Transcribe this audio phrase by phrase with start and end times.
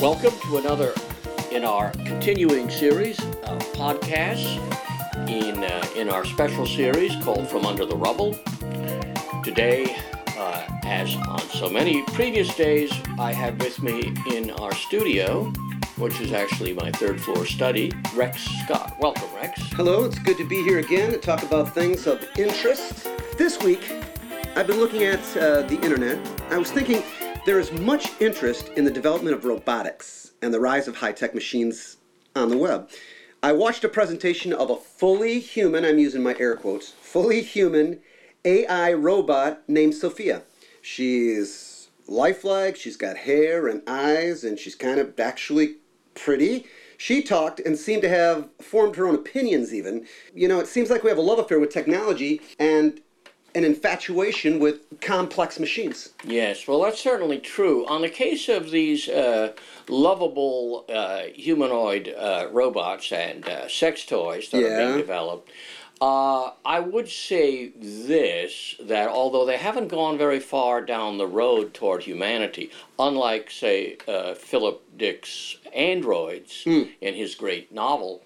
[0.00, 0.94] Welcome to another
[1.50, 4.56] in our continuing series of podcasts
[5.28, 8.38] in, uh, in our special series called From Under the Rubble.
[9.42, 9.96] Today,
[10.36, 15.52] uh, as on so many previous days, I have with me in our studio,
[15.96, 18.94] which is actually my third floor study, Rex Scott.
[19.00, 19.60] Welcome, Rex.
[19.72, 23.08] Hello, it's good to be here again to talk about things of interest.
[23.36, 23.92] This week,
[24.54, 26.18] I've been looking at uh, the internet.
[26.50, 27.02] I was thinking
[27.48, 31.34] there is much interest in the development of robotics and the rise of high tech
[31.34, 31.96] machines
[32.36, 32.90] on the web.
[33.42, 38.00] I watched a presentation of a fully human, I'm using my air quotes, fully human
[38.44, 40.42] AI robot named Sophia.
[40.82, 45.76] She's lifelike, she's got hair and eyes, and she's kind of actually
[46.14, 46.66] pretty.
[46.98, 50.06] She talked and seemed to have formed her own opinions, even.
[50.34, 53.00] You know, it seems like we have a love affair with technology and
[53.54, 56.10] an infatuation with complex machines.
[56.24, 57.86] Yes, well, that's certainly true.
[57.86, 59.52] On the case of these uh,
[59.88, 65.50] lovable uh, humanoid uh, robots and uh, sex toys that are being developed,
[66.00, 71.74] uh, I would say this that although they haven't gone very far down the road
[71.74, 78.22] toward humanity, unlike, say, uh, Philip Dick's Androids in his great novel,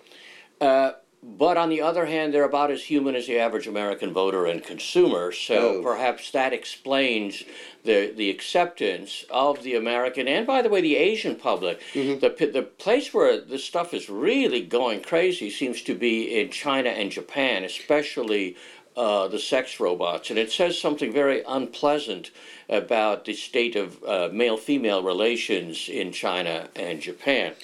[0.60, 0.92] uh,
[1.22, 4.62] but on the other hand, they're about as human as the average American voter and
[4.62, 5.30] consumer.
[5.32, 5.82] So Oh.
[5.82, 7.44] perhaps that explains
[7.84, 11.80] the the acceptance of the American and, by the way, the Asian public.
[11.94, 16.50] The p- the place where this stuff is really going crazy seems to be in
[16.50, 18.56] China and Japan, especially.
[18.94, 22.30] Uh, the sex robots, and it says something very unpleasant
[22.68, 27.54] about the state of uh, male female relations in China and Japan.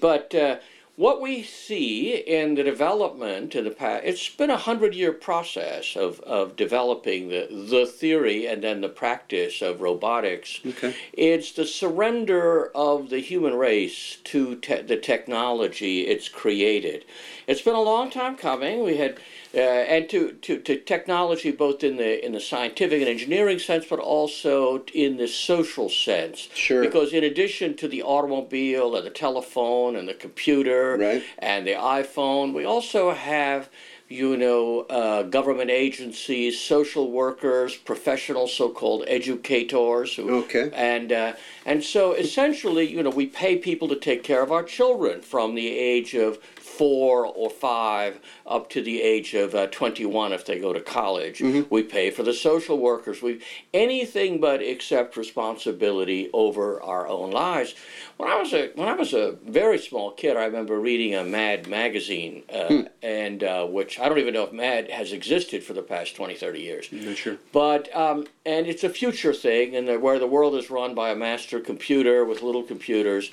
[0.00, 0.56] But uh,
[0.98, 5.94] what we see in the development in the past, it's been a hundred year process
[5.94, 10.58] of, of developing the, the theory and then the practice of robotics.
[10.66, 10.96] Okay.
[11.12, 17.04] It's the surrender of the human race to te- the technology it's created.
[17.46, 18.82] It's been a long time coming.
[18.82, 19.18] We had,
[19.54, 23.86] uh, and to, to, to technology both in the in the scientific and engineering sense,
[23.88, 26.48] but also in the social sense.
[26.54, 26.82] Sure.
[26.82, 31.22] Because in addition to the automobile and the telephone and the computer Right.
[31.38, 33.68] and the iPhone, we also have.
[34.10, 40.70] You know, uh, government agencies, social workers, professional so-called educators, who, Okay.
[40.72, 41.34] and uh,
[41.66, 45.54] and so essentially, you know, we pay people to take care of our children from
[45.54, 50.58] the age of four or five up to the age of uh, 21 if they
[50.58, 51.40] go to college.
[51.70, 53.20] We pay for the social workers.
[53.22, 53.42] We
[53.74, 57.74] anything but accept responsibility over our own lives.
[58.16, 61.22] When I was a when I was a very small kid, I remember reading a
[61.24, 65.72] Mad magazine, uh, and uh, which I don't even know if Mad has existed for
[65.74, 66.88] the past 20, 30 years.
[66.90, 67.36] Not sure.
[67.52, 71.10] But um, and it's a future thing, and the- where the world is run by
[71.10, 73.30] a master computer with little computers,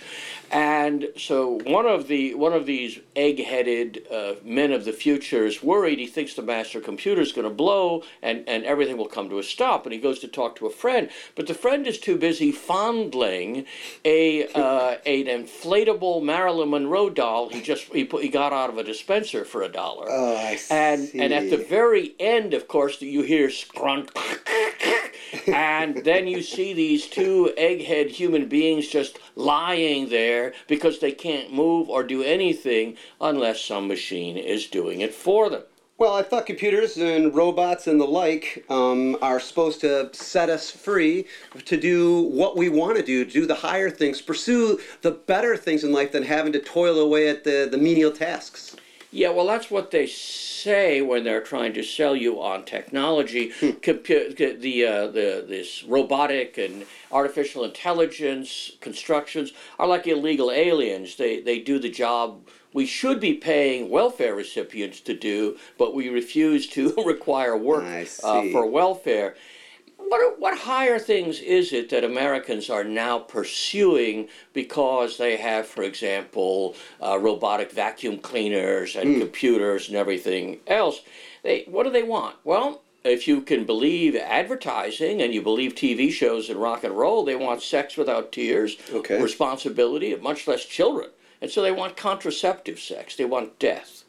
[0.51, 5.63] and so one of the one of these egg-headed uh, men of the future is
[5.63, 5.99] worried.
[5.99, 9.39] He thinks the master computer is going to blow, and and everything will come to
[9.39, 9.85] a stop.
[9.85, 13.66] And he goes to talk to a friend, but the friend is too busy fondling
[14.03, 17.49] a uh, an inflatable Marilyn Monroe doll.
[17.49, 20.07] He just he put, he got out of a dispenser for a dollar.
[20.09, 20.73] Oh, I see.
[20.73, 24.11] And and at the very end, of course, you hear scrunt,
[25.47, 31.51] and then you see these two egghead human beings just lying there because they can't
[31.53, 35.63] move or do anything unless some machine is doing it for them.
[35.97, 40.69] Well, I thought computers and robots and the like um, are supposed to set us
[40.69, 41.25] free
[41.63, 45.85] to do what we want to do, do the higher things, pursue the better things
[45.85, 48.75] in life than having to toil away at the, the menial tasks.
[49.09, 53.51] Yeah, well, that's what they say when they're trying to sell you on technology.
[53.61, 61.16] Compu- the uh, the this robotic and artificial intelligence constructions are like illegal aliens.
[61.16, 66.09] They they do the job we should be paying welfare recipients to do, but we
[66.09, 67.85] refuse to require work
[68.21, 69.35] uh, for welfare.
[69.97, 75.83] What, what higher things is it that Americans are now pursuing because they have, for
[75.83, 81.01] example, uh, robotic vacuum cleaners and computers and everything else?
[81.43, 82.35] They, what do they want?
[82.43, 87.23] Well, if you can believe advertising and you believe TV shows and rock and roll,
[87.23, 89.21] they want sex without tears, Okay.
[89.21, 91.09] responsibility, much less children.
[91.45, 94.03] And so they want contraceptive sex, they want death.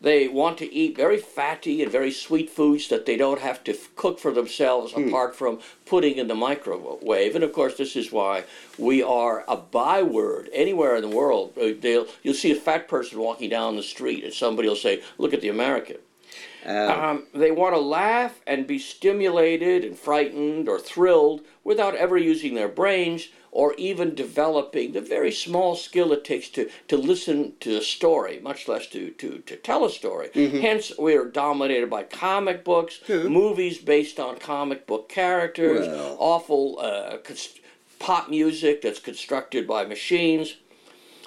[0.00, 3.72] They want to eat very fatty and very sweet foods that they don't have to
[3.72, 7.34] f- cook for themselves apart from putting in the microwave.
[7.34, 8.44] And of course, this is why
[8.78, 11.54] we are a byword anywhere in the world.
[11.60, 15.02] Uh, They'll, you'll see a fat person walking down the street, and somebody will say,
[15.18, 15.96] Look at the American.
[16.64, 22.16] Uh, Um, they want to laugh and be stimulated and frightened or thrilled without ever
[22.16, 27.54] using their brains or even developing the very small skill it takes to, to listen
[27.58, 30.28] to a story, much less to, to, to tell a story.
[30.28, 30.58] Mm-hmm.
[30.58, 35.86] Hence, we are dominated by comic books, movies based on comic book characters,
[36.18, 37.58] awful uh, cons-
[37.98, 40.56] pop music that's constructed by machines.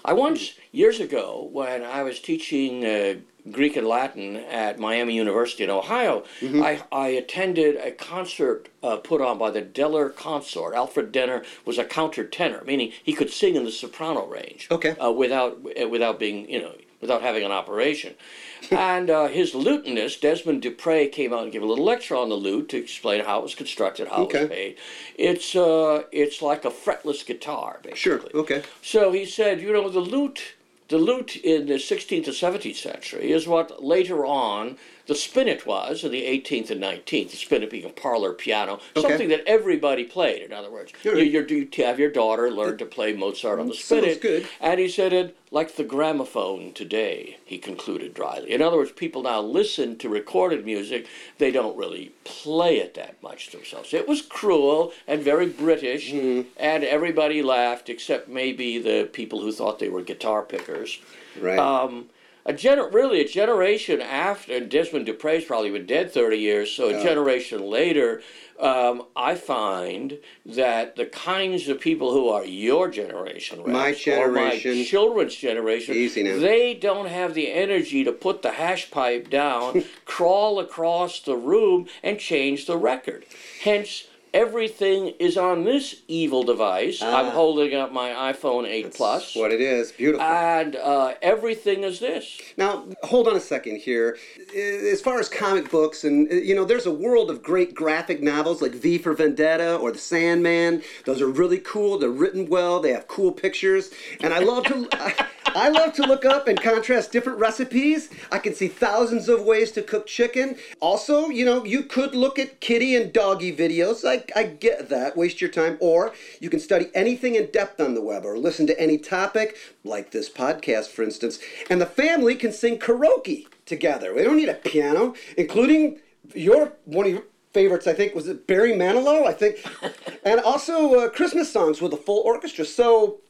[0.05, 3.15] I once, years ago, when I was teaching uh,
[3.51, 6.61] Greek and Latin at Miami University in Ohio, Mm-hmm.
[6.61, 10.73] I, I attended a concert uh, put on by the Deller Consort.
[10.75, 14.95] Alfred Deller was a countertenor, meaning he could sing in the soprano range Okay.
[15.03, 18.13] uh, without, uh, without being, you know, without having an operation.
[18.71, 22.35] and uh, his lutenist, Desmond Dupre, came out and gave a little lecture on the
[22.35, 24.37] lute to explain how it was constructed, how Okay.
[24.37, 24.75] it was made.
[25.17, 27.99] It's, uh, it's like a fretless guitar, basically.
[27.99, 28.21] Sure.
[28.41, 28.63] Okay.
[28.81, 30.55] So he said, you know, the lute,
[30.97, 34.77] lute in the 16th to 17th century is what later on
[35.09, 37.31] the spinet was in the 18th and 19th.
[37.31, 39.07] The spinet being a parlor piano, Okay.
[39.09, 40.43] something that everybody played.
[40.43, 41.17] In other words, Sure.
[41.17, 44.21] you, you're, you have your daughter learn to play Mozart on the spinet.
[44.21, 44.47] good.
[44.61, 47.37] And he said it like the gramophone today.
[47.43, 48.51] He concluded dryly.
[48.51, 51.07] In other words, people now listen to recorded music;
[51.39, 53.91] they don't really play it that much themselves.
[53.95, 56.49] It was cruel and very British, Mm-hmm.
[56.57, 60.99] and everybody laughed except maybe the people who thought they were guitar pickers.
[61.41, 61.57] Right.
[61.57, 62.09] Um,
[62.45, 67.03] a gener- really a generation after Desmond Dupre's probably been dead thirty years, so a
[67.03, 68.21] generation later,
[68.59, 74.77] um, I find that the kinds of people who are your generation, My generation.
[74.79, 75.95] my children's generation,
[76.41, 81.87] they don't have the energy to put the hash pipe down, crawl across the room,
[82.03, 83.25] and change the record.
[83.61, 84.05] Hence.
[84.33, 87.01] Everything is on this evil device.
[87.01, 87.29] I'm Ah.
[87.31, 89.91] holding up my iPhone 8 Plus, what it is.
[89.91, 90.25] Beautiful.
[90.25, 92.39] and uh, everything is this.
[92.55, 94.17] Now, hold on a second here.
[94.55, 98.21] As far as comic books, and uh, you know, there's a world of great graphic
[98.21, 100.83] novels like V for Vendetta or The Sandman.
[101.05, 101.97] Those are really cool.
[101.97, 102.79] They're written well.
[102.79, 103.91] They have cool pictures,
[104.21, 104.87] and I love to.
[105.45, 108.09] I, love to look up and contrast different recipes.
[108.31, 110.57] I can see thousands of ways to cook chicken.
[110.79, 114.07] Also, you know, you could look at kitty and doggy videos.
[114.07, 115.17] I, I get that.
[115.17, 115.77] Waste your time.
[115.79, 119.57] Or you can study anything in depth on the web or listen to any topic,
[119.83, 121.39] like this podcast, for instance.
[121.69, 124.13] And the family can sing karaoke together.
[124.13, 125.99] We don't need a piano, including
[126.33, 129.57] your one of your favorites, I think, was it Barry Manilow, I think.
[130.23, 132.65] and also uh, Christmas songs with a full orchestra.
[132.65, 133.21] So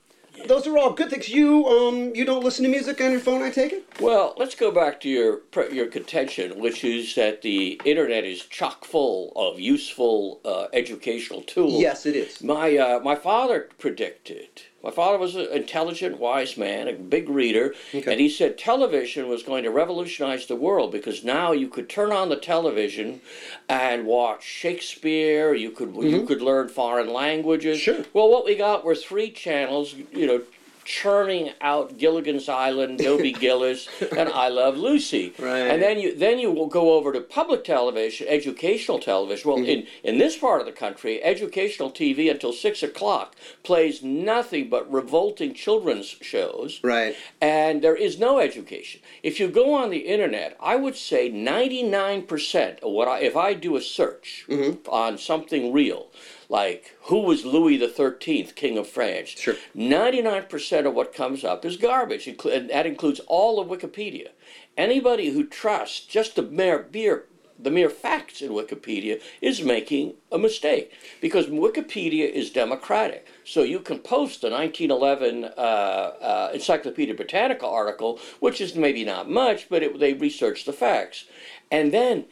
[0.48, 1.30] those are all good things.
[1.30, 3.86] You um you don't listen to music on your phone, I take it?
[4.00, 5.42] Well, let's go back to your
[5.72, 11.82] your contention, which is that the internet is chock full of useful uh, educational tools.
[11.82, 12.42] Yes, it is.
[12.44, 14.64] My uh, my father predicted.
[14.84, 18.12] My father was an intelligent, wise man, a big reader, Okay.
[18.12, 22.12] and he said television was going to revolutionize the world because now you could turn
[22.14, 23.20] on the television
[23.68, 25.54] and watch Shakespeare.
[25.54, 27.80] You could you could learn foreign languages.
[27.80, 28.04] Mm-hmm.
[28.04, 28.06] Sure.
[28.14, 29.96] Well, what we got were three channels.
[30.14, 30.42] You know.
[30.90, 33.88] Churning out Gilligan's Island, Dobie Gillis,
[34.18, 35.60] and I Love Lucy, Right.
[35.60, 39.48] and then you then you will go over to public television, educational television.
[39.48, 39.70] Well, mm-hmm.
[39.70, 44.92] in in this part of the country, educational TV until six o'clock plays nothing but
[44.92, 46.80] revolting children's shows.
[46.84, 47.16] Right.
[47.40, 49.02] And there is no education.
[49.22, 53.54] If you go on the internet, I would say 99% of what I, if I
[53.54, 54.90] do a search mm-hmm.
[54.90, 56.08] on something real,
[56.50, 59.30] like who was Louis the Thirteenth, King of France?
[59.30, 59.56] Sure.
[59.74, 64.30] Ninety-nine percent of what comes up is garbage, and that includes all of Wikipedia.
[64.76, 67.26] Anybody who trusts just the mere mere
[67.62, 73.28] the mere facts in Wikipedia is making a mistake because Wikipedia is democratic.
[73.44, 79.30] So you can post a 1911 uh, uh, Encyclopedia Britannica article, which is maybe not
[79.30, 81.26] much, but it, they research the facts,
[81.70, 82.26] and then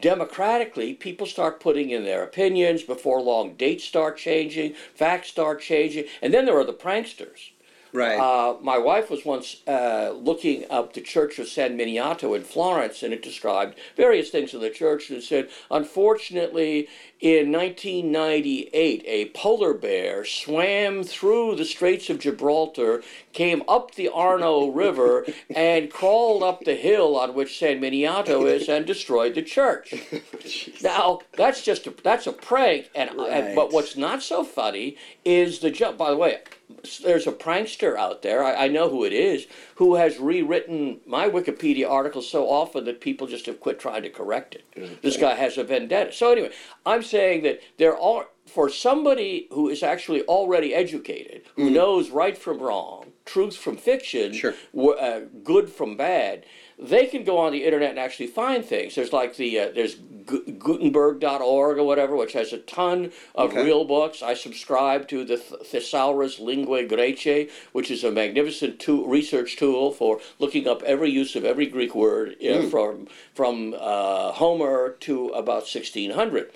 [0.00, 2.82] democratically, people start putting in their opinions.
[2.82, 7.50] Before long, dates start changing, facts start changing, and then there are the pranksters.
[7.92, 8.18] Right.
[8.18, 13.02] Uh, my wife was once uh, looking up the Church of San Miniato in Florence,
[13.02, 15.10] and it described various things in the church.
[15.10, 16.88] And it said, unfortunately,
[17.20, 24.66] in 1998, a polar bear swam through the Straits of Gibraltar, came up the Arno
[24.70, 29.94] River, and crawled up the hill on which San Miniato is, and destroyed the church.
[30.82, 35.60] Now that's just a, that's a prank, and, and but what's not so funny is
[35.60, 35.98] the joke.
[35.98, 36.38] By the way,
[37.02, 38.44] there's a prankster out there.
[38.44, 39.46] I, I know who it is
[39.76, 44.10] who has rewritten my Wikipedia article so often that people just have quit trying to
[44.10, 45.00] correct it.
[45.02, 46.12] This guy has a vendetta.
[46.12, 46.50] So anyway,
[46.84, 52.36] I'm saying that there are for somebody who is actually already educated, who knows right
[52.36, 54.54] from wrong, truth from fiction, Sure.
[54.76, 56.44] uh, good from bad,
[56.78, 58.94] they can go on the internet and actually find things.
[58.94, 63.64] There's like the uh, there's Gu- Gutenberg.org or whatever, which has a ton of Okay.
[63.64, 64.22] real books.
[64.22, 69.92] I subscribe to the Th- Thesaurus Linguae Graecae, which is a magnificent tool, research tool
[69.92, 75.28] for looking up every use of every Greek word uh, from from uh, Homer to
[75.28, 76.50] about 1600.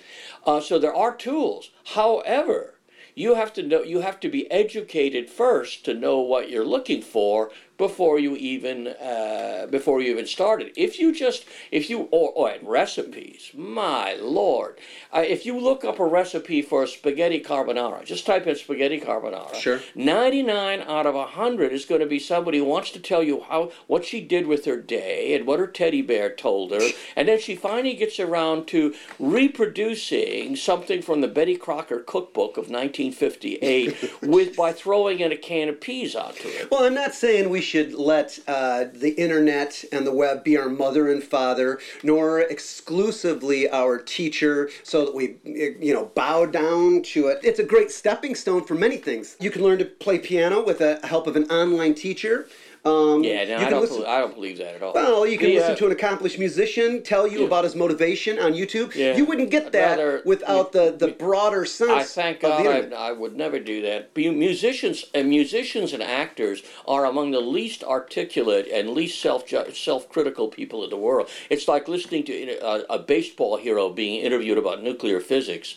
[0.47, 1.71] Uh, so there are tools.
[1.95, 2.75] However,
[3.15, 7.01] you have to know you have to be educated first to know what you're looking
[7.01, 10.73] for before you even uh, before you even started.
[10.77, 14.79] If you just if you or, or and recipes, my lord,
[15.13, 19.01] uh, if you look up a recipe for a spaghetti carbonara, just type in spaghetti
[19.01, 19.55] carbonara.
[19.55, 19.81] Sure.
[19.95, 23.41] Ninety nine out of hundred is going to be somebody who wants to tell you
[23.49, 26.81] how what she did with her day and what her teddy bear told her,
[27.17, 32.71] and then she finally gets around to reproducing something from the Betty Crocker cookbook of
[32.71, 36.71] 1958 with by throwing in a can of peas onto it.
[36.71, 40.69] Well, I'm not saying we should let uh, the internet and the web be our
[40.69, 47.29] mother and father, nor exclusively our teacher, so that we, you know, bow down to
[47.29, 47.41] it.
[47.43, 49.37] It's a great stepping stone for many things.
[49.41, 52.47] You can learn to play piano with the help of an online teacher.
[52.87, 53.81] Um, Yeah, no, I don't.
[53.81, 54.93] listen- bel I don't believe that at all.
[54.93, 57.47] Well, you can The, listen uh, to an accomplished musician tell you Yeah.
[57.47, 58.95] about his motivation on YouTube.
[58.95, 59.17] Yeah.
[59.17, 62.95] You wouldn't get that rather- without the, the broader sense I thank of God the
[62.97, 63.09] I.
[63.09, 64.15] I would never do that.
[64.15, 70.49] Musicians and musicians and actors are among the least articulate and least self self critical
[70.49, 71.29] people in the world.
[71.49, 75.77] It's like listening to a, a baseball hero being interviewed about nuclear physics.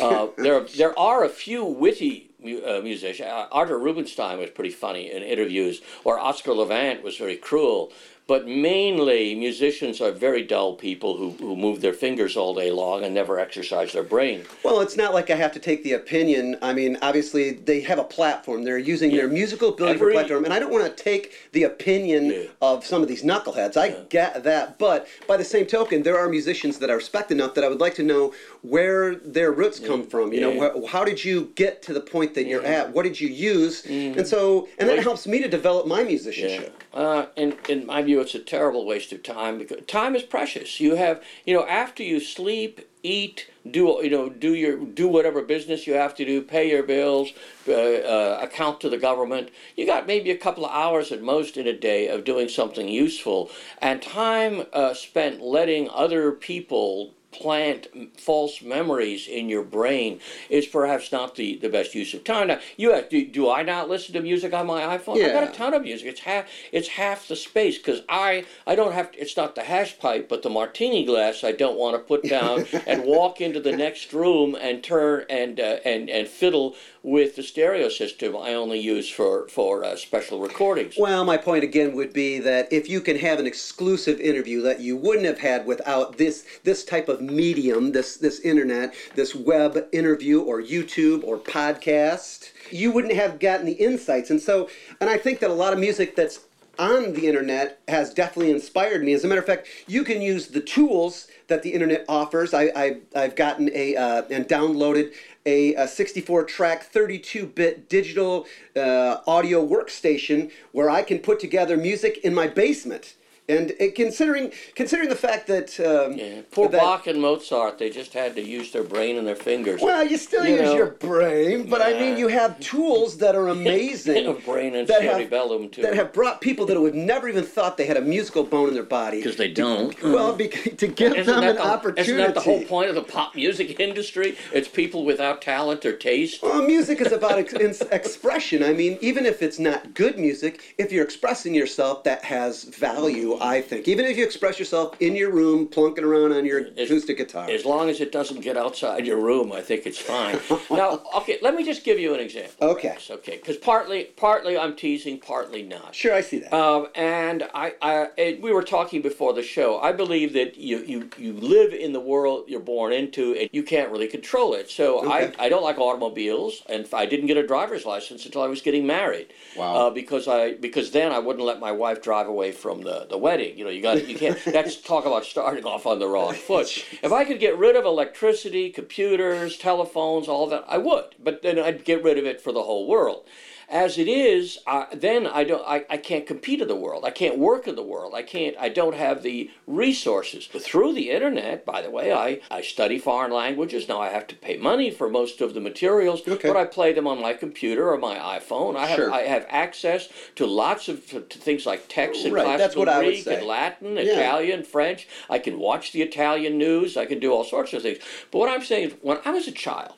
[0.00, 2.30] Uh, there there are a few witty.
[2.46, 3.28] Mu- Uh, musicians.
[3.28, 7.92] Uh, Arthur Rubinstein was pretty funny in interviews, or Oscar Levant was very cruel.
[8.28, 13.04] But mainly, musicians are very dull people who, who move their fingers all day long
[13.04, 14.42] and never exercise their brain.
[14.64, 16.56] Well, it's not like I have to take the opinion.
[16.60, 18.64] I mean, obviously, they have a platform.
[18.64, 21.62] They're using their musical ability for Every- platform, and I don't want to take the
[21.62, 22.38] opinion Yeah.
[22.60, 23.76] of some of these knuckleheads.
[23.76, 27.54] I get that, but by the same token, there are musicians that I respect enough
[27.54, 28.32] that I would like to know
[28.66, 30.32] where their roots come from.
[30.32, 32.92] You know, wh- how did you get to the point that you're at?
[32.92, 33.82] What did you use?
[33.82, 34.18] Mm-hmm.
[34.18, 36.82] And so, and that helps me to develop my musicianship.
[36.92, 40.80] Uh, in in my view, it's a terrible waste of time because time is precious.
[40.80, 45.42] You have you know after you sleep, eat, do you know do your do whatever
[45.42, 47.32] business you have to do, pay your bills,
[47.68, 49.50] uh, uh, account to the government.
[49.76, 52.88] You got maybe a couple of hours at most in a day of doing something
[52.88, 57.86] useful, and time uh, spent letting other people plant
[58.18, 62.48] false memories in your brain is perhaps not the, the best use of time.
[62.48, 65.22] Now, you have, do, do I not listen to music on my iPhone?
[65.22, 66.08] I've got a ton of music.
[66.08, 69.62] It's half it's half the space because I I don't have to, it's not the
[69.62, 73.60] hash pipe, but the martini glass I don't want to put down and walk into
[73.60, 78.54] the next room and turn and uh, and and fiddle with the stereo system I
[78.54, 80.94] only use for for uh, special recordings.
[80.98, 84.80] Well, my point again would be that if you can have an exclusive interview that
[84.80, 89.86] you wouldn't have had without this this type of medium, this this internet, this web
[89.92, 94.30] interview or YouTube or podcast, you wouldn't have gotten the insights.
[94.30, 94.68] And so,
[95.00, 96.40] and I think that a lot of music that's
[96.78, 99.12] on the internet has definitely inspired me.
[99.12, 102.52] As a matter of fact, you can use the tools that the internet offers.
[102.52, 105.12] I, I I've gotten a uh, and downloaded
[105.44, 111.76] a, a 64 track 32 bit digital uh, audio workstation where I can put together
[111.76, 113.14] music in my basement.
[113.48, 117.90] And it, considering considering the fact that um, Yeah, poor that- Bach and Mozart, they
[117.90, 119.80] just had to use their brain and their fingers.
[119.80, 120.74] well, you still You use know.
[120.76, 124.26] your brain, but I mean, you have tools that are amazing.
[124.26, 125.82] A brain and that cerebellum, too.
[125.82, 128.74] That have brought people that would never even thought they had a musical bone in
[128.74, 129.18] their body.
[129.18, 130.00] because they don't.
[130.02, 132.02] Well, because, to give Isn't them an the, opportunity.
[132.12, 134.36] isn't that the whole point of the pop music industry?
[134.52, 136.42] It's people without talent or taste.
[136.42, 138.62] Well, music is about ex- expression.
[138.64, 143.35] I mean, even if it's not good music, if you're expressing yourself, that has value,
[143.40, 143.88] I think.
[143.88, 147.48] Even if you express yourself in your room, plunking around on your acoustic guitar.
[147.50, 150.38] As long as it doesn't get outside your room, I think it's fine.
[150.70, 152.68] now, okay, let me just give you an example.
[152.68, 152.96] Okay.
[153.10, 155.94] Okay, because partly, partly I'm teasing, partly not.
[155.94, 156.52] Sure, I see that.
[156.52, 159.78] Um, and I, I, and we were talking before the show.
[159.80, 163.62] I believe that you, you, you live in the world you're born into, and you
[163.62, 164.70] can't really control it.
[164.70, 165.32] So Okay.
[165.38, 168.60] I, I don't like automobiles, and I didn't get a driver's license until I was
[168.62, 169.32] getting married.
[169.56, 169.74] Wow.
[169.88, 173.18] Uh, because I, because then I wouldn't let my wife drive away from the, the
[173.26, 173.58] wedding.
[173.58, 174.38] You know, you got, you can't.
[174.44, 176.68] That's talk about starting off on the wrong foot.
[177.02, 181.16] If I could get rid of electricity, computers, telephones, all that, I would.
[181.18, 183.24] But then I'd get rid of it for the whole world.
[183.68, 187.04] As it is, uh, then I don't, I, I can't compete in the world.
[187.04, 188.14] I can't work in the world.
[188.14, 190.48] I can't, I don't have the resources.
[190.52, 193.88] But Through the internet, by the way, I, I study foreign languages.
[193.88, 196.48] Now I have to pay money for most of the materials, Okay.
[196.48, 198.76] but I play them on my computer or my iPhone.
[198.76, 199.12] I have, Sure.
[199.12, 202.88] I have access to lots of to things like text and Right, classical that's what
[202.88, 204.02] I would Greek and Latin, Yeah.
[204.02, 205.08] Italian, French.
[205.28, 206.96] I can watch the Italian news.
[206.96, 207.98] I can do all sorts of things.
[208.30, 209.92] But what I'm saying is, when I was a child,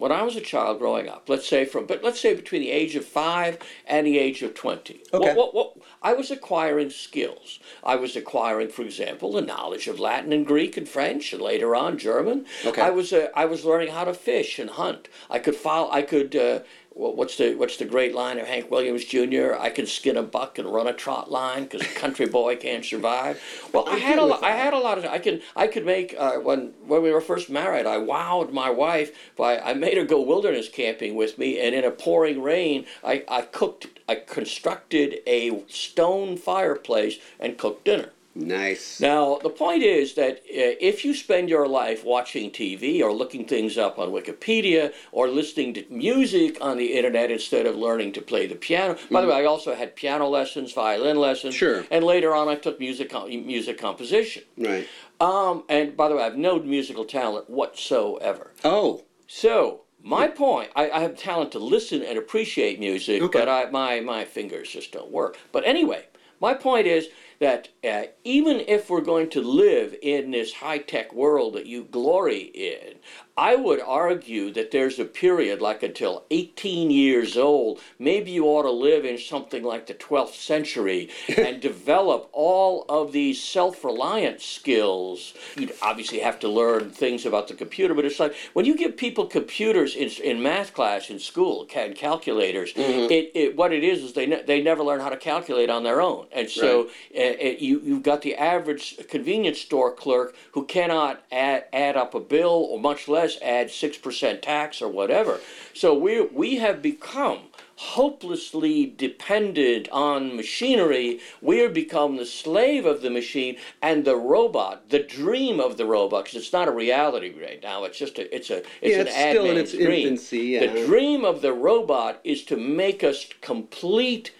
[0.00, 2.70] when I was a child growing up, let's say from, but let's say between the
[2.70, 5.34] age of five and the age of twenty, Okay.
[5.34, 7.60] what, what, what, I was acquiring skills.
[7.84, 11.76] I was acquiring, for example, the knowledge of Latin and Greek and French, and later
[11.76, 12.46] on German.
[12.64, 12.80] Okay.
[12.80, 15.08] I was, uh, I was learning how to fish and hunt.
[15.28, 15.90] I could follow.
[15.90, 16.34] I could.
[16.34, 16.60] Uh,
[16.90, 19.54] wha- What's the what's the great line of Hank Williams Jr.
[19.58, 22.84] I can skin a buck and run a trot line because a country boy can't
[22.84, 23.40] survive.
[23.72, 24.42] Well, I had a lot.
[24.42, 25.04] I had a lot of.
[25.04, 27.86] I can I could make uh, when when we were first married.
[27.86, 31.84] I wowed my wife by I made her go wilderness camping with me, and in
[31.84, 33.86] a pouring rain, I I cooked.
[34.08, 38.10] I constructed a stone fireplace and cooked dinner.
[38.34, 39.00] Nice.
[39.00, 43.44] Now, the point is that uh, if you spend your life watching TV or looking
[43.44, 48.22] things up on Wikipedia or listening to music on the internet instead of learning to
[48.22, 51.84] play the piano, by the way, I also had piano lessons, violin lessons, Sure.
[51.90, 54.44] and later on I took music music composition.
[54.56, 54.86] Right.
[55.20, 58.52] Um, and by the way, I have no musical talent whatsoever.
[58.64, 59.02] Oh.
[59.26, 63.38] So my point, I, I have talent to listen and appreciate music, Okay.
[63.40, 65.36] but I, my my fingers just don't work.
[65.52, 66.06] But anyway,
[66.40, 67.08] my point is
[67.40, 71.84] that uh, even if we're going to live in this high tech world that you
[71.84, 72.96] glory in,
[73.34, 77.80] I would argue that there's a period like until 18 years old.
[77.98, 83.12] Maybe you ought to live in something like the 12th century and develop all of
[83.12, 85.32] these self reliant skills.
[85.56, 88.98] You'd obviously have to learn things about the computer, but it's like when you give
[88.98, 94.02] people computers in, in math class in school and calculators, it, it, what it is
[94.02, 96.26] is they, ne- they never learn how to calculate on their own.
[96.32, 101.64] And so uh, uh, you, you've got the average convenience store clerk who cannot add,
[101.72, 105.40] add up a bill or much less add 6% tax or whatever.
[105.74, 107.40] So we, we have become
[107.76, 111.18] hopelessly dependent on machinery.
[111.40, 115.86] We have become the slave of the machine and the robot, the dream of the
[115.86, 117.84] robot, because it's not a reality right now.
[117.84, 120.08] It's just a, it's a, it's Yeah, an it's ad still in its dream.
[120.08, 120.66] infancy, yeah.
[120.72, 124.32] The dream of the robot is to make us complete,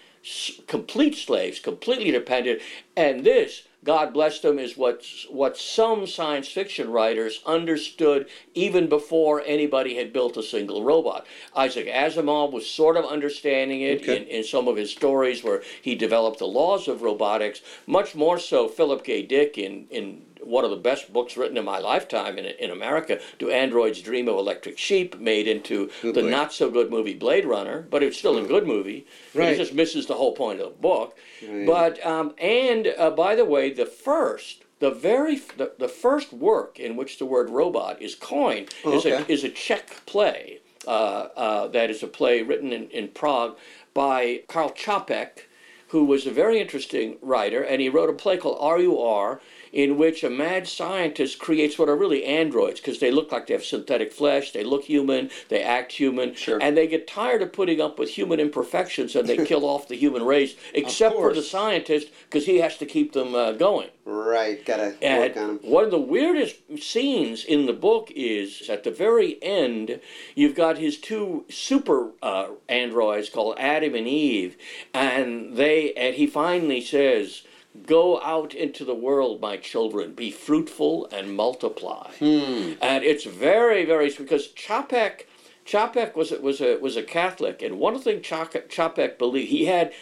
[0.67, 2.61] complete slaves, completely dependent,
[2.95, 3.63] and this.
[3.83, 10.13] God bless them is what what some science fiction writers understood even before anybody had
[10.13, 11.25] built a single robot.
[11.55, 14.17] Isaac Asimov was sort of understanding it Okay.
[14.17, 17.61] in, in some of his stories where he developed the laws of robotics.
[17.87, 19.23] Much more so, Philip K.
[19.23, 23.19] Dick in in one of the best books written in my lifetime in, in America,
[23.39, 27.45] Do Androids Dream of Electric Sheep, made into Oh, the not so good movie Blade
[27.45, 29.05] Runner, but it's still a good movie.
[29.33, 29.53] Right.
[29.53, 31.17] It just misses the whole point of the book.
[31.47, 31.65] Right.
[31.65, 36.79] But, um, and uh, by the way, the first, the very, the, the first work
[36.79, 40.59] in which the word robot is coined Oh, is, a, is a Czech play.
[40.87, 43.55] Uh, uh, that is a play written in, in Prague
[43.93, 45.41] by Karl Čapek,
[45.89, 49.41] who was a very interesting writer, and he wrote a play called RUR,
[49.71, 53.53] in which a mad scientist creates what are really androids because they look like they
[53.53, 56.59] have synthetic flesh, they look human, they act human, Sure.
[56.61, 59.95] and they get tired of putting up with human imperfections and they kill off the
[59.95, 63.89] human race, except for the scientist because he has to keep them uh, going.
[64.03, 64.63] Right.
[64.65, 65.59] Gotta And work on 'em.
[65.61, 69.99] one of the weirdest scenes in the book is at the very end,
[70.35, 74.57] you've got his two super uh, androids called Adam and Eve,
[74.93, 77.43] and they and he finally says,
[77.85, 82.73] "Go out into the world, my children, be fruitful and multiply." Hmm.
[82.81, 85.27] And it's very, very because Čapek.
[85.63, 89.65] Čapek was a, was a was a Catholic, and one thing Čapek, Čapek believed he
[89.65, 89.93] had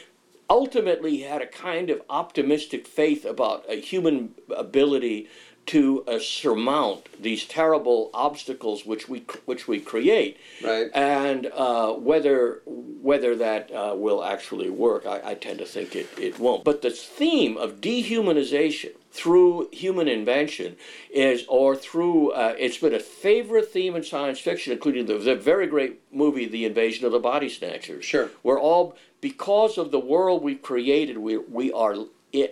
[0.50, 5.28] ultimately he had a kind of optimistic faith about a human ability
[5.70, 10.90] to uh, surmount these terrible obstacles which we which we create, Right.
[10.96, 16.08] and uh, whether whether that uh, will actually work, I, I tend to think it,
[16.18, 16.64] it won't.
[16.64, 20.76] But the theme of dehumanization through human invention
[21.14, 25.36] is, or through, uh, it's been a favorite theme in science fiction, including the, the
[25.36, 28.06] very great movie, The Invasion of the Body Snatchers.
[28.06, 28.30] Sure.
[28.44, 31.96] We're all, because of the world we've created, we, we are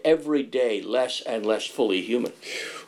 [0.04, 2.34] every day less and less fully human.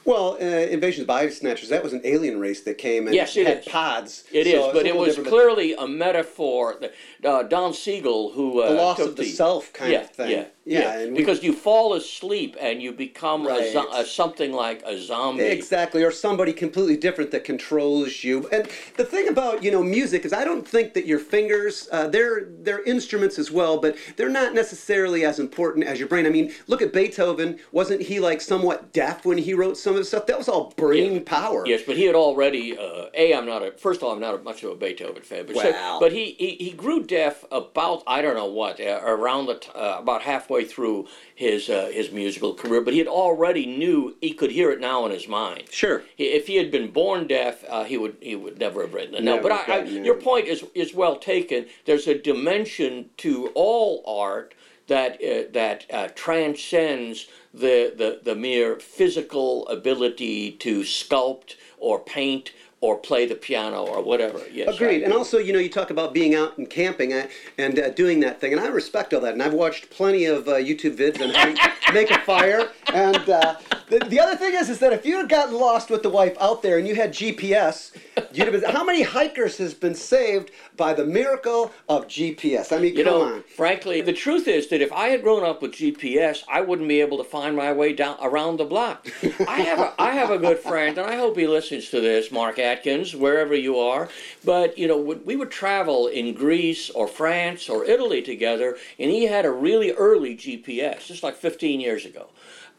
[0.06, 3.16] Well, uh, Invasion of the Body Snatchers, that was an alien race that came and
[3.16, 3.66] Yes, it had is.
[3.66, 4.24] pods.
[4.32, 6.80] It so is, but it was clearly a metaphor.
[7.24, 10.32] Uh, Don Siegel, who uh, The loss of the self kind yeah, of thing.
[10.32, 14.06] Yeah, Yeah, yeah, and we- because you fall asleep and you become a, zo- Right.
[14.06, 15.44] a something like a zombie.
[15.44, 18.48] Exactly, or somebody completely different that controls you.
[18.52, 22.08] And the thing about you know music is, I don't think that your fingers, uh,
[22.08, 26.26] they're they're instruments as well, but they're not necessarily as important as your brain.
[26.26, 27.60] I mean, look at Beethoven.
[27.74, 30.28] Wasn't he like somewhat deaf when he wrote some of the stuff?
[30.28, 31.66] That was all brain power.
[31.66, 32.78] Yes, but he had already.
[32.78, 33.72] Uh, a, I'm not a.
[33.72, 35.46] First of all, I'm not a, much of a Beethoven fan.
[35.48, 35.98] But, so- Wow.
[36.00, 39.72] but he, he he grew deaf about I don't know what uh, around the t-
[39.74, 42.82] uh, about halfway through his uh, his musical career.
[42.82, 45.64] But he had already knew he could hear it now in his mind.
[45.72, 46.04] Sure.
[46.16, 49.16] He, if he had been born deaf, uh, he would he would never have written
[49.16, 49.24] it.
[49.24, 51.66] No, but I, I, your point is is well taken.
[51.86, 54.54] There's a dimension to all art
[54.90, 62.52] that uh, that uh, transcends the, the the mere physical ability to sculpt or paint
[62.82, 64.42] or play the piano or whatever.
[64.52, 65.04] Yes, Agreed.
[65.04, 68.22] And also, you know, you talk about being out and camping uh, and uh, doing
[68.22, 69.34] that thing, and I respect all that.
[69.34, 72.70] And I've watched plenty of uh, YouTube vids on how to make a fire.
[72.94, 73.56] And uh,
[73.90, 76.38] the, the other thing is, is that if you had gotten lost with the wife
[76.40, 77.92] out there and you had GPS,
[78.32, 78.72] you'd have been.
[78.72, 82.72] How many hikers has been saved by the miracle of GPS?
[82.76, 83.44] I mean, You come know, on.
[83.56, 87.02] frankly, the truth is that if I had grown up with GPS, I wouldn't be
[87.02, 89.08] able to find my way down around the block.
[89.48, 92.32] I have a, I have a good friend, and I hope he listens to this,
[92.32, 94.10] Mark Atkins, wherever you are.
[94.46, 99.26] But you know, we would travel in Greece or France or Italy together, and he
[99.26, 102.28] had a really early GPS, just like 15 years ago.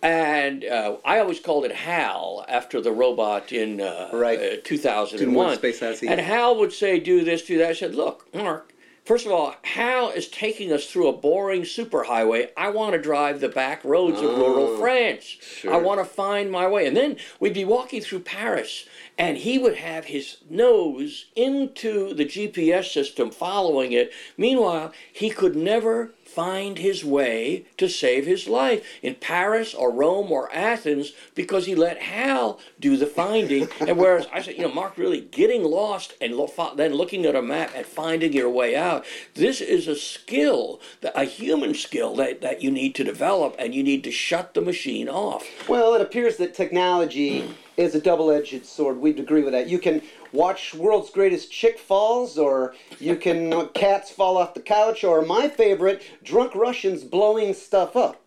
[0.02, 4.38] And uh, I always called it HAL after the robot in uh, Right.
[4.40, 5.56] uh, 2001.
[5.56, 6.08] Space Odyssey.
[6.08, 7.68] And Hal would say, do this, do that.
[7.68, 8.72] I said, look, Mark,
[9.04, 12.48] first of all, Hal is taking us through a boring superhighway.
[12.56, 15.36] I want to drive the back roads of rural France.
[15.70, 16.86] I want to find my way.
[16.86, 18.86] And then we'd be walking through Paris,
[19.18, 24.12] and he would have his nose into the GPS system, following it.
[24.38, 30.30] Meanwhile, he could never find his way to save his life in Paris or Rome
[30.30, 33.68] or Athens because he let Hal do the finding.
[33.80, 37.34] and whereas I said, you know, Mark, really getting lost and lo- then looking at
[37.34, 42.14] a map and finding your way out, this is a skill, that- a human skill
[42.16, 45.44] that, that you need to develop and you need to shut the machine off.
[45.68, 48.98] Well, it appears that technology is a double-edged sword.
[48.98, 49.68] We'd agree with that.
[49.68, 55.04] You can watch World's Greatest Chick Falls, or you can cats fall off the couch,
[55.04, 58.22] or my favorite, drunk Russians blowing stuff up.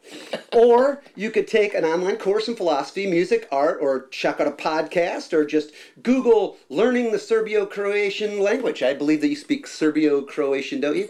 [0.54, 4.52] or you could take an online course in philosophy, music, art, or check out a
[4.52, 8.84] podcast, or just Google learning the Serbio-Croatian language.
[8.84, 11.10] I believe that you speak Serbio-Croatian, don't you?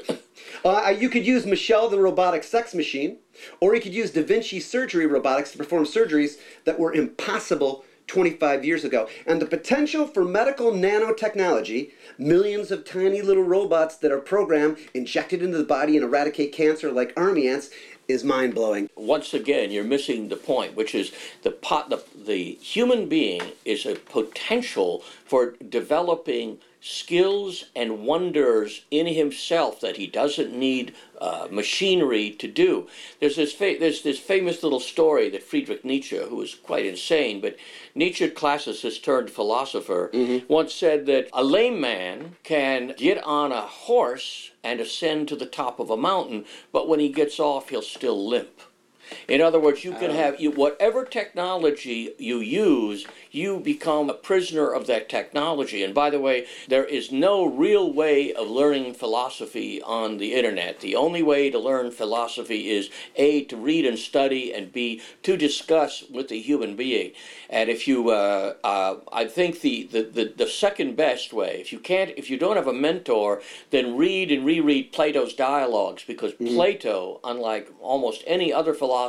[0.64, 3.18] Uh, you could use Michelle the robotic sex machine,
[3.60, 8.66] or you could use Da Vinci surgery robotics to perform surgeries that were impossible 25
[8.66, 9.08] years ago.
[9.26, 15.42] And the potential for medical nanotechnology, millions of tiny little robots that are programmed, injected
[15.42, 17.70] into the body and eradicate cancer like army ants,
[18.08, 18.90] is mind blowing.
[18.96, 21.14] once again you're missing the point which is
[21.44, 29.08] the pot the, the human being is a potential for developing skills and wonders in
[29.08, 32.86] himself that he doesn't need uh, machinery to do.
[33.22, 37.40] There's this fa- there's this famous little story that Friedrich Nietzsche who was quite insane
[37.40, 37.56] but
[37.96, 40.12] Nietzsche classicist turned philosopher
[40.50, 45.46] once said that a lame man can get on a horse and ascend to the
[45.46, 46.44] top of a mountain
[46.74, 48.60] but when he gets off he'll still limp
[49.28, 54.72] in other words, you can have you, whatever technology you use, you become a prisoner
[54.72, 55.84] of that technology.
[55.84, 60.80] And by the way, there is no real way of learning philosophy on the internet.
[60.80, 65.38] The only way to learn philosophy is A, to read and study, and B, to
[65.38, 67.14] discuss with a human being.
[67.50, 71.72] And if you, uh, uh, I think the, the, the, the second best way, if
[71.72, 76.34] you can't, if you don't have a mentor, then read and reread Plato's dialogues because
[76.34, 79.03] Plato, unlike almost any other philosopher,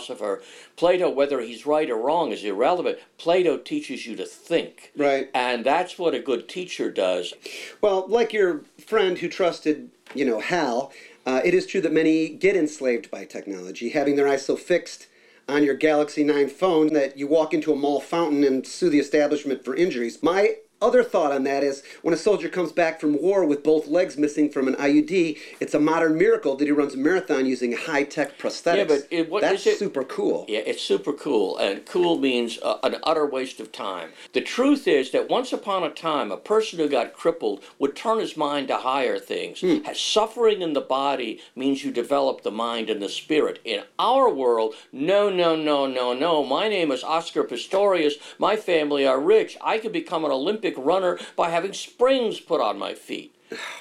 [0.76, 2.98] Plato, whether he's right or wrong, is irrelevant.
[3.18, 4.92] Plato teaches you to think.
[4.96, 5.30] Right.
[5.35, 7.35] And that's what a good teacher does.
[7.80, 10.92] Well, like your friend who trusted, you know, Hal,
[11.26, 15.07] uh, it is true that many get enslaved by technology, having their eyes so fixed
[15.48, 18.98] on your Galaxy 9 phone that you walk into a mall fountain and sue the
[18.98, 20.22] establishment for injuries.
[20.22, 23.88] My other thought on that is when a soldier comes back from war with both
[23.88, 27.72] legs missing from an IUD, it's a modern miracle that he runs a marathon using
[27.72, 28.76] high tech prosthetics.
[28.76, 30.44] Yeah, but it, what, That's it, super cool.
[30.48, 34.10] Yeah, it's super cool, and cool means uh, an utter waste of time.
[34.32, 38.18] The truth is that once upon a time, a person who got crippled would turn
[38.18, 39.60] his mind to higher things.
[39.60, 39.78] Hmm.
[39.94, 43.60] Suffering in the body means you develop the mind and the spirit.
[43.64, 46.44] In our world, no, no, no, no, no.
[46.44, 48.14] My name is Oscar Pistorius.
[48.38, 49.56] My family are rich.
[49.62, 53.33] I could become an Olympic runner by having springs put on my feet.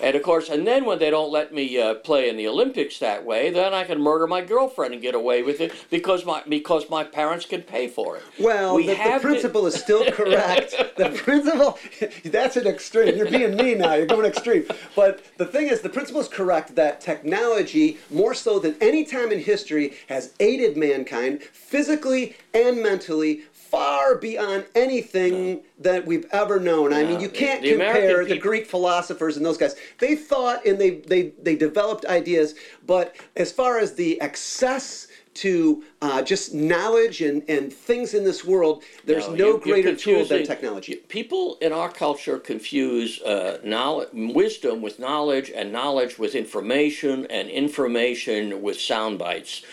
[0.01, 2.99] And of course, and then when they don't let me uh, play in the Olympics
[2.99, 6.43] that way, then I can murder my girlfriend and get away with it because my
[6.47, 8.23] because my parents can pay for it.
[8.39, 10.75] Well, We the, the have to- principle is still correct.
[10.97, 11.79] the principle,
[12.25, 13.15] that's an extreme.
[13.15, 13.93] You're being me now.
[13.95, 14.65] You're going extreme.
[14.95, 19.31] But the thing is, the principle is correct that technology, more so than any time
[19.31, 23.43] in history, has aided mankind physically and mentally
[23.77, 26.93] far beyond anything that we've ever known.
[26.93, 29.75] I mean, you can't the compare the Greek philosophers and those guys.
[29.97, 32.53] They thought and they, they, they developed ideas,
[32.85, 38.45] but as far as the access to uh, just knowledge and, and things in this
[38.45, 40.93] world, there's no, you- you're greater tool than technology.
[41.07, 47.49] People in our culture confuse uh, knowledge, wisdom with knowledge, and knowledge with information, and
[47.49, 49.63] information with sound bites.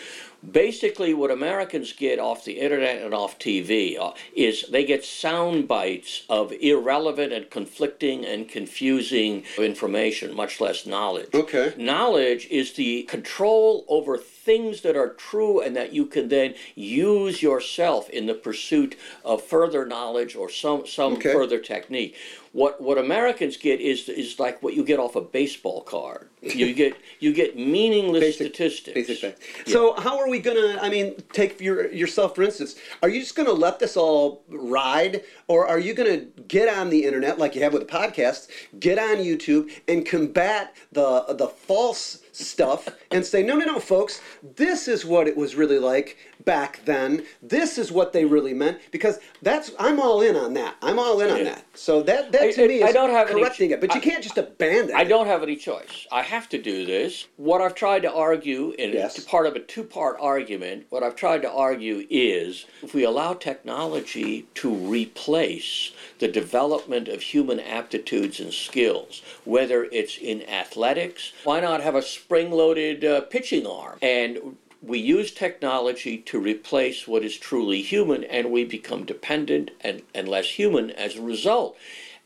[0.49, 5.67] Basically, what Americans get off the internet and off TV uh, is they get sound
[5.67, 11.29] bites of irrelevant and conflicting and confusing information, much less knowledge.
[11.33, 11.73] Okay.
[11.77, 17.43] Knowledge is the control over things that are true and that you can then use
[17.43, 21.31] yourself in the pursuit of further knowledge or some some Okay.
[21.31, 22.15] further technique.
[22.53, 26.27] What what Americans get is is like what you get off a baseball card.
[26.41, 28.93] You get you get meaningless Basic- statistics.
[28.93, 29.71] Basic facts.
[29.71, 30.77] So how are we gonna?
[30.81, 32.75] I mean, take your yourself for instance.
[33.01, 37.05] Are you just gonna let this all ride, or are you gonna get on the
[37.05, 42.20] internet like you have with the podcast, get on YouTube and combat the the false
[42.31, 44.21] stuff and say, no, no, no, folks,
[44.55, 47.23] this is what it was really like back then.
[47.41, 50.75] This is what they really meant because that's I'm all in on that.
[50.81, 51.65] I'm all in on that.
[51.75, 54.01] So that that to I- me I is don't have any correcting it, but you
[54.01, 54.95] I- can't just abandon.
[54.95, 56.07] I don't have any choice.
[56.11, 57.27] I have to do this.
[57.37, 59.19] What I've tried to argue and Yes.
[59.25, 64.47] part of a two-part argument, what I've tried to argue is if we allow technology
[64.55, 71.81] to replace the development of human aptitudes and skills, whether it's in athletics, why not
[71.81, 77.81] have a spring-loaded uh, pitching arm and we use technology to replace what is truly
[77.81, 81.75] human and we become dependent and, and less human as a result.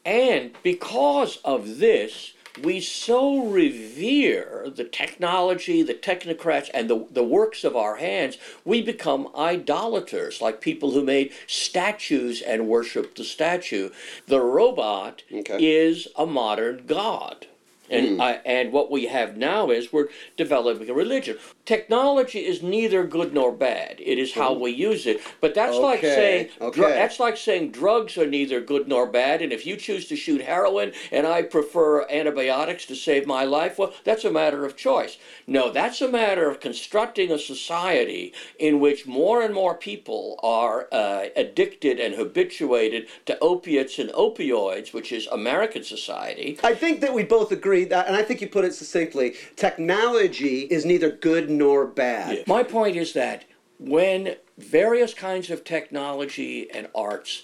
[0.05, 7.63] And because of this, we so revere the technology, the technocrats, and the, the works
[7.63, 13.89] of our hands, we become idolaters, like people who made statues and worship the statue.
[14.27, 15.57] The robot Okay.
[15.59, 17.47] is a modern god.
[17.89, 21.37] And, I, and what we have now is we're developing a religion.
[21.65, 23.99] Technology is neither good nor bad.
[23.99, 25.21] It is how we use it.
[25.41, 29.41] But that's like Okay, saying dr- that's like saying drugs are neither good nor bad.
[29.41, 33.77] And if you choose to shoot heroin and I prefer antibiotics to save my life,
[33.77, 35.17] well, that's a matter of choice.
[35.47, 40.87] No, that's a matter of constructing a society in which more and more people are
[40.91, 46.57] uh, addicted and habituated to opiates and opioids, which is American society.
[46.63, 49.35] I think that we both agree that, and I think you put it succinctly.
[49.55, 52.47] Technology is neither good nor bad.
[52.47, 53.45] My point is that
[53.77, 57.43] when various kinds of technology and arts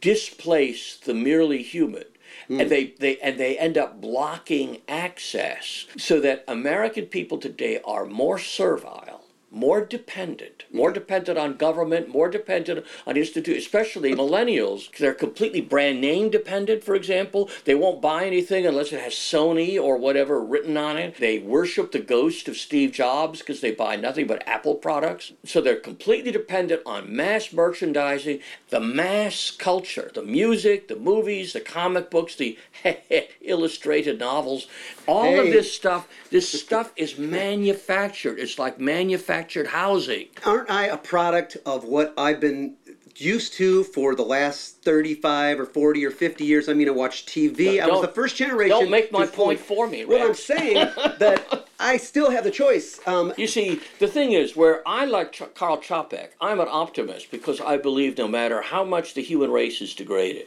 [0.00, 2.04] displace the merely human,
[2.48, 2.68] and hmm.
[2.68, 8.38] they, they and they end up blocking access so that American people today are more
[8.38, 9.23] servile,
[9.54, 14.90] more dependent, more dependent on government, more dependent on institutions, especially millennials.
[14.96, 17.48] They're completely brand name dependent, for example.
[17.64, 21.16] They won't buy anything unless it has Sony or whatever written on it.
[21.18, 25.32] They worship the ghost of Steve Jobs because they buy nothing but Apple products.
[25.44, 28.40] So they're completely dependent on mass merchandising,
[28.70, 32.58] the mass culture, the music, the movies, the comic books, the
[33.40, 34.66] illustrated novels.
[35.06, 35.38] All Hey.
[35.38, 38.38] of this stuff, this stuff is manufactured.
[38.38, 40.28] It's like manufactured housing.
[40.44, 42.74] Aren't I a product of what I've been
[43.16, 46.68] used to for the last 35 or 40 or 50 years?
[46.68, 47.80] I mean, I watched TV.
[47.80, 48.70] I was the first generation.
[48.78, 50.42] don't make my point for me, Well, I'm Rex.
[50.42, 50.74] saying
[51.18, 52.98] that I still have the choice.
[53.06, 57.30] Um, You see, the thing is, where I like Ch- Karl Čapek, I'm an optimist
[57.30, 60.46] because I believe no matter how much the human race is degraded,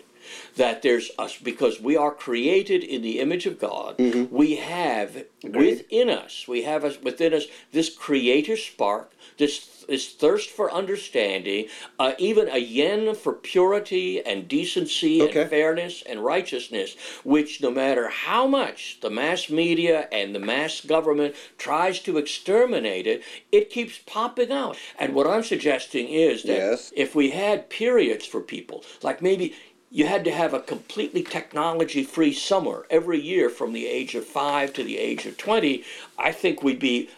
[0.56, 4.00] that there's us because we are created in the image of God.
[4.32, 10.50] We have within us, we have us within us this creator spark, this this thirst
[10.50, 15.42] for understanding, uh, even a yen for purity and decency Okay.
[15.44, 20.82] and fairness and righteousness, which no matter how much the mass media and the mass
[20.82, 24.76] government tries to exterminate it, it keeps popping out.
[25.00, 26.92] And what I'm suggesting is that Yes.
[26.94, 29.56] if we had periods for people, like maybe
[29.92, 34.26] you had to have a completely technology free summer every year from the age of
[34.26, 35.84] five to the age of 20,
[36.18, 37.10] I think we'd be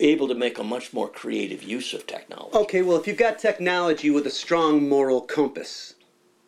[0.00, 2.56] able to make a much more creative use of technology.
[2.56, 5.94] Okay, well, if you've got technology with a strong moral compass,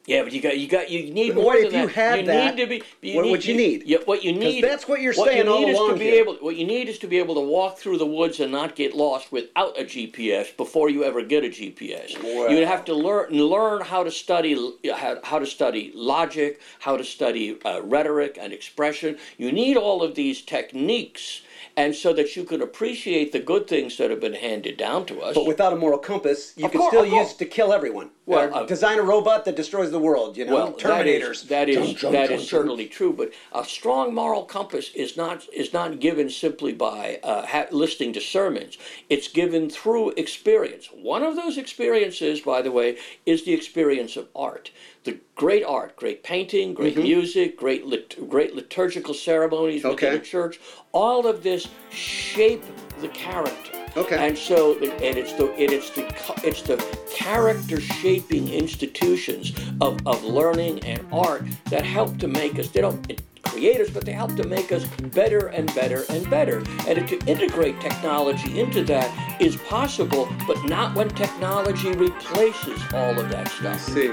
[0.09, 1.95] Yeah, but you got you got you need But more what than if you that.
[1.95, 2.55] had you that?
[2.57, 2.83] need to be.
[3.03, 3.83] You What need, would you need?
[3.85, 4.65] Yeah, what you need.
[4.65, 6.23] that's what you're what saying you all is along to be here.
[6.23, 6.35] able.
[6.37, 8.97] What you need is to be able to walk through the woods and not get
[8.97, 12.21] lost without a GPS before you ever get a GPS.
[12.23, 12.51] Well.
[12.51, 14.55] You have to learn learn how to study
[14.95, 19.19] how, how to study logic, how to study uh, rhetoric and expression.
[19.37, 21.43] You need all of these techniques.
[21.79, 25.21] And so that you can appreciate the good things that have been handed down to
[25.23, 25.35] us.
[25.37, 28.11] but without a moral compass, you can still use to kill everyone.
[28.27, 30.37] Well, uh, design a robot that destroys the world.
[30.37, 31.47] You know, Well, Terminators.
[31.49, 35.47] That is that is, that is certainly true, but a strong moral compass is not
[35.55, 38.77] is not given simply by uh, ha- listening to sermons.
[39.09, 40.89] It's given through experience.
[40.93, 44.73] One of those experiences, by the way, is the experience of art.
[45.05, 47.03] The great art, great painting, great Mm-hmm.
[47.03, 50.61] music, great lit- great liturgical ceremonies within the church.
[50.93, 52.65] All of this shape
[53.01, 53.79] the character.
[53.97, 54.29] Okay.
[54.29, 56.07] And so, and it's the and it's the
[56.45, 56.77] it's the
[57.11, 62.69] character shaping institutions of, of learning and art that help to make us.
[62.69, 66.59] They don't create us, but they help to make us better and better and better.
[66.87, 73.31] And to integrate technology into that is possible, but not when technology replaces all of
[73.31, 73.81] that stuff.
[73.81, 74.13] See.